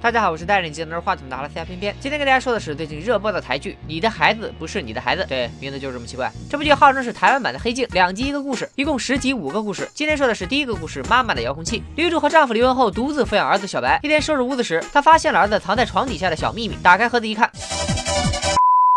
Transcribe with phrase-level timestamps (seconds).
[0.00, 1.92] 大家好，我是戴着眼镜拿着话筒的阿拉斯加偏偏。
[1.98, 6.30] 今天跟大家说的是最近热播的台剧《你的孩子不是你的孩子》，对，名字就是这么奇怪。
[6.48, 9.90] 这部剧号称是台湾版的《黑镜》，两集一个故事，一共十集五个故事。
[9.92, 11.82] 今天说的是第一个故事，妈妈的遥控器。
[11.96, 13.98] 女主和丈夫离婚后，独自抚养儿子小白。
[14.04, 16.76] 一天收拾屋子时，她发现了儿子藏在床底下的小秘密。
[16.80, 17.50] 打开盒子一看。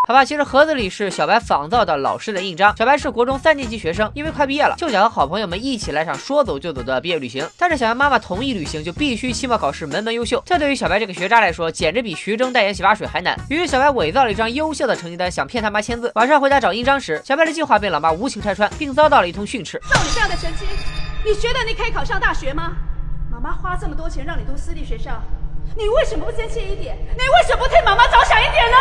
[0.08, 2.76] 好吧，其实盒子里是小白仿造的老师的印章。
[2.76, 7.48] 小白是国中三年级学生，因为快毕业了，就想和好朋友们一起来场说走就走的毕业旅行。
[7.56, 10.42] 但是想要妈妈同意旅行，就必须期末考试门门优秀。
[10.44, 13.38] 这对于小白这个学渣来说，简直比徐峥代言洗发水还难。
[13.48, 16.10] 于是小白伪造了一张优秀的成绩单，想骗他妈签字。
[16.16, 19.80] 晚上回家找印章时，小白的计划被老妈无情拆穿，并遭到了一通训斥。
[19.88, 20.66] 照 你这样的成绩，
[21.24, 22.72] 你觉得你可以考上大学吗？
[23.30, 25.22] 妈妈花这么多钱让你读私立学校，
[25.76, 26.98] 你为什么不争气一点？
[27.12, 28.76] 你为什么不替妈妈着想一点呢？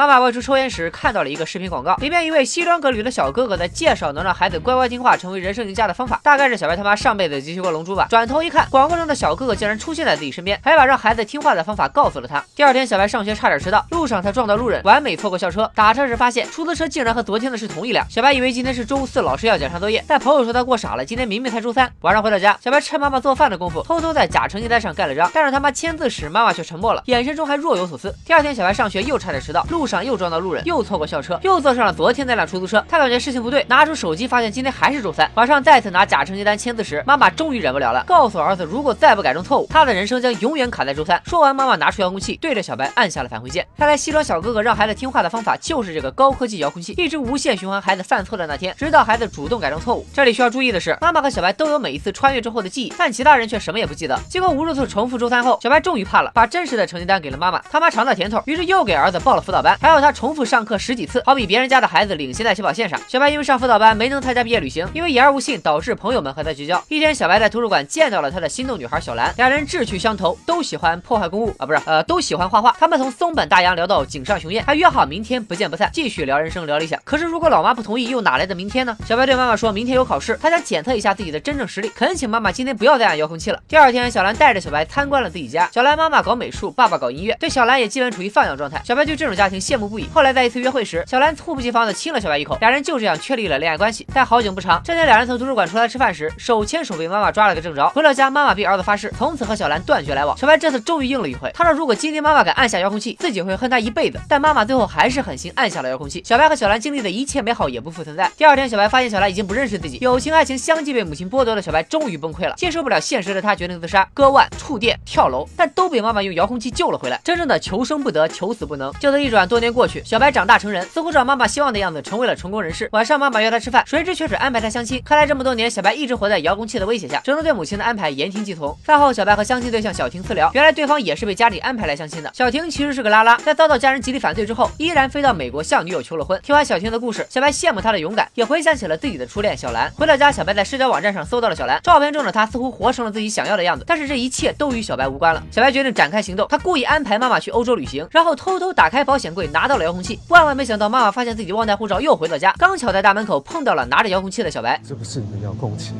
[0.00, 8.06] 妈妈外出抽烟时看到了一个视频广告，里面一位西装革履的小哥哥在介绍能让孩子乖乖听话成为人生赢家的方法，大概是小白他妈上辈子集齐过龙珠吧。
[8.08, 12.42] 转头一看，广告中的小哥哥竟然出现在自己身边，还把让孩子听话的方法告诉了他。
[12.56, 15.70] 第二天，小白上学差点迟到，路上他撞到路人，完美错过校车。
[15.74, 18.06] 打车时发现出租车竟然和昨天的是同一辆。
[18.08, 21.92] 小白以为今天是周四，老师要检查作业，但朋友说他过傻了，今天明明才周三。
[22.00, 28.14] 晚上回到家，小白趁妈妈做饭的功夫，偷偷在假成绩单上盖了章，但是他妈签字时，妈妈却沉默了，眼神中还若有所思。
[28.24, 30.64] 第二天，小白上学又差点迟到，路上又撞到路人。
[30.64, 32.84] 又错过校车，又坐上了昨天那辆出租车。
[32.88, 35.28] 他感觉事情不对，拿出手机发现今天还是周三。
[35.34, 41.20] 晚上再次拿假成绩单签字时，妈妈终于忍不了了，告诉儿子，如果再不改正错误，他的人生将永远卡在周三。
[41.26, 43.66] 说完，妈妈拿出遥控器，对着小白按下了返回键。
[43.76, 50.06] 看来西装小哥哥让孩子听话的方法就是这个高科技遥控器，一直无限循环孩子犯错的那天，直到孩子主动改正错误。
[50.12, 54.18] 这里需要注意的是，妈妈和小白都有每一次穿越之后的记忆，但其他人却什么也不记得。
[54.28, 57.60] 经过无数次重复周三后，小白终于怕了，把真实的成绩单给了妈妈。
[57.70, 61.40] 他妈尝到甜头，于是又给儿子报了辅导班，还要他重复上课十几次，好。
[61.40, 63.00] 比别人家的孩子领先在起跑线上。
[63.08, 66.84] 小白因为上辅导班没能参加毕业旅行，因为言而无信，导致朋友们和他绝交。
[66.88, 72.76] 一天，小白在图书馆见到了他的心动女孩小兰，两人志趣相投，都喜欢破坏公物啊，不是，呃，都喜欢画画。
[72.78, 77.00] 他们从松本大洋聊到井上雄彦，还约好明天不见不散，继续聊人生聊理想。
[77.02, 78.94] 可是如果老妈不同意，又哪来的明天呢？
[79.08, 83.58] 小白对妈妈说，明天有考试，他想检测一下自己的真正实力，恳请妈妈今天不要再按遥控器了。
[83.66, 85.66] 第二天，小兰带着小白参观了自己家。
[85.72, 88.78] 小兰妈妈搞美术，爸爸搞音乐，对小兰也基本处于放养状态。
[88.84, 90.06] 小白对这种家庭羡慕不已。
[90.12, 92.10] 后来在一次约会时，小兰猝不及防的亲。
[92.10, 94.04] 了小白一口，两人就这样确立了恋爱关系。
[94.12, 97.88] 但好景不长，这天两人从图书馆出来吃饭时，手牵手被妈妈抓了个正着。
[97.90, 100.36] 回了家，妈妈逼儿子发誓，从此和小兰断绝来往。
[100.36, 104.18] 小白这次终于应了一回，他说如果今天妈妈敢按下遥控器，自己会恨她一辈子。
[104.28, 106.20] 但妈妈最后还是狠心按下了遥控器。
[106.24, 108.28] 小白和小兰经历的一切美好也不复存在。
[108.36, 117.20] 第二天，小白发现小兰已经不认识自己，友情爱情相继被母亲剥夺的小白终于崩溃了，接受不了现实的他决定自杀，割腕、触电、跳楼，但都被妈妈用遥控器救了回来。
[117.22, 118.92] 真正的求生不得，求死不能。
[118.94, 122.88] 镜头一转，多年过去，小白长大成人，似乎照妈妈希望的样子，成为了成功人士。
[122.92, 125.02] 晚上，妈妈约他吃饭，谁知却是安排他相亲。
[125.04, 128.72] 看来这么多年，小白一直活在遥控器的威胁下，只能对母亲的安排言听计从。
[128.84, 132.30] 饭后，小白和相亲对象小婷私聊，原来对方也是被家里安排来相亲的。
[132.32, 136.40] 小婷其实是个拉拉，在遭到家人极力反对之后，依然飞到美国向女友求了婚。
[136.44, 139.90] 听完小婷的故事，小白羡慕她的勇敢，也回想起了自己的初恋小兰。
[139.96, 143.84] 回到家，小白在社交网站上搜到了小兰，照片中的她似乎活成了自己想要的样子。
[143.84, 145.42] 但是这一切都与小白无关了。
[145.50, 150.18] 小白决定展开行动，他故意安排妈妈去欧洲旅行，然后偷偷打开保险柜拿到了遥控器。
[150.28, 153.40] 万万没想到，妈妈发现自己忘带护照，又回到家，刚巧在大门口。
[153.40, 155.92] 碰到了拿着遥控器的小白，这不是你的遥控器，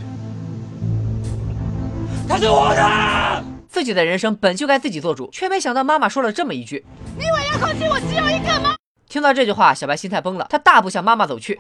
[2.29, 3.45] 它是我的。
[3.69, 6.85] 自己的人生本就该自己做主，却没想到妈妈说了这么一句
[7.17, 8.75] ：“你以为遥控器我只有一个吗？”
[9.09, 11.59] 听到这句话，小白心态崩了，他大步向妈妈走去。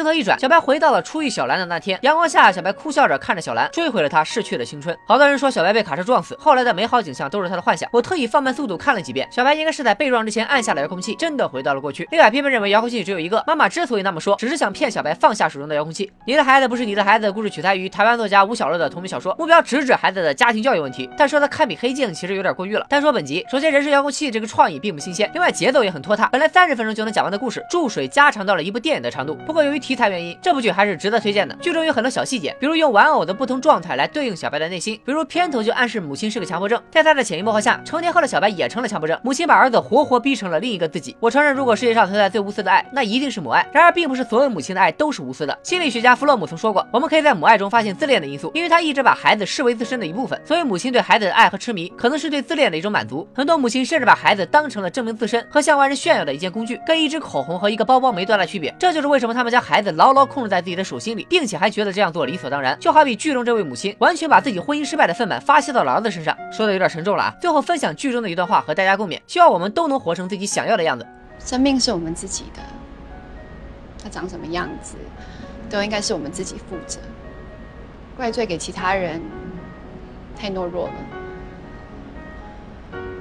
[0.00, 1.98] 镜头一转，小白回到了初遇小兰的那天。
[2.00, 4.96] 阳光下，小白哭笑着看着小兰，追回了他逝去的青春。
[5.06, 7.86] 好多人说小白被卡车撞死，后来的美好景象都是他的幻想。
[7.92, 12.08] 我特意放慢速度看了几遍，小白应该是在被撞之前按下了遥控器，真的回到了过去。
[12.10, 13.44] 另外，批评认为遥控器只有一个。
[13.46, 16.10] 妈妈之所以那么说，只是想骗小白放下手中的遥控器。
[16.24, 17.30] 你的孩子不是你的孩子。
[17.30, 21.10] 故事取材于台湾作家吴小乐的同名小说，目标直指孩子的家庭教育问题。
[21.18, 22.86] 但说它堪比黑镜，其实有点过誉了。
[22.88, 26.28] 单说本集，首先人生遥控器这个创意并不新鲜，另外节奏也很拖沓。
[26.28, 29.34] 本来三十分钟就能讲完的故事，注水加长到了一部电影的长度。
[29.44, 30.60] 不过由于题材原因，这部。
[30.60, 31.54] 剧还是值得推荐的。
[31.56, 39.18] 剧中有很多小细节，比如用玩偶的不同状态来对应小白的内心，比如片头就暗示母亲是个强迫症，在他的潜移默化下，成年后的小白也成了强迫症。
[39.24, 41.16] 母亲把儿子活活逼成了另一个自己。
[41.18, 43.66] 我承认，如果世界上存在最无私的爱，那一定是母爱。
[43.72, 45.58] 然而，并不是所有母亲的爱都是无私的。
[45.62, 50.40] 心理学家弗洛姆曾说过，我们可以在母爱中发现自恋的因素，因为他一直把孩子视为自身的一部分。
[50.44, 53.26] 所以，母亲对孩子的爱和痴迷，可能是对自恋的一种满足。
[53.34, 58.74] 很多母亲甚至把孩子当成了证明自身和向外人炫耀的一件工具，跟一支口红和一个包包没多大区别。
[58.78, 61.26] 这就是为什么他们将孩子牢牢控制在自己的手心里。
[61.30, 67.34] 并且还觉得这样做理所当然，就好比剧中这位母亲完全把自己婚姻失败的愤懑发泄到了儿子身上，说的有点沉重了啊。
[67.40, 71.06] 最后分享剧中的一段话和大家共勉，希望我们都能活成自己想要的样子。
[71.38, 72.60] 生命是我们自己的，
[74.02, 74.96] 它长什么样子，
[75.70, 77.00] 都应该是我们自己负责。
[78.18, 79.22] 怪罪给其他人，
[80.36, 80.94] 太懦弱了，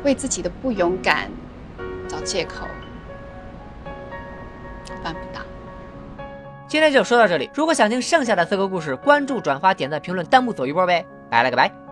[0.03, 1.31] 为自己的不勇敢
[2.09, 2.67] 找借口，
[5.01, 5.39] 办不到。
[6.69, 11.88] 今天就说到这里，如果想听剩下的四个故事，关注、转发、点赞、评论、弹幕走一波呗，拜了个拜。